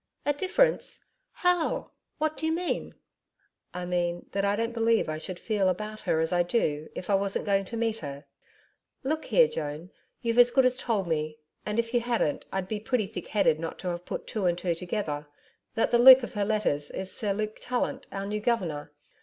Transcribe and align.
'A 0.25 0.33
difference! 0.33 1.05
How? 1.31 1.91
What 2.17 2.35
do 2.35 2.47
you 2.47 2.51
mean?' 2.51 2.95
'I 3.75 3.85
mean 3.85 4.25
that 4.31 4.43
I 4.43 4.55
don't 4.55 4.73
believe 4.73 5.07
I 5.07 5.19
should 5.19 5.39
feel 5.39 5.69
about 5.69 5.99
her 5.99 6.19
as 6.19 6.33
I 6.33 6.41
do 6.41 6.89
if 6.95 7.07
I 7.07 7.13
wasn't 7.13 7.45
going 7.45 7.65
to 7.65 7.77
meet 7.77 7.99
her. 7.99 8.25
Look 9.03 9.25
here, 9.25 9.47
Joan, 9.47 9.91
you've 10.19 10.39
as 10.39 10.49
good 10.49 10.65
as 10.65 10.75
told 10.75 11.07
me 11.07 11.37
and 11.67 11.77
if 11.77 11.93
you 11.93 11.99
hadn't, 11.99 12.47
I'd 12.51 12.67
be 12.67 12.79
pretty 12.79 13.05
thick 13.05 13.27
headed 13.27 13.59
not 13.59 13.77
to 13.77 13.89
have 13.89 14.03
put 14.05 14.25
two 14.25 14.47
and 14.47 14.57
two 14.57 14.73
together 14.73 15.27
that 15.75 15.91
the 15.91 15.99
Luke 15.99 16.23
of 16.23 16.33
her 16.33 16.45
letters 16.45 16.89
is 16.89 17.15
Sir 17.15 17.31
Luke 17.31 17.57
Tallant, 17.61 18.07
our 18.11 18.25
new 18.25 18.39
Governor. 18.39 18.91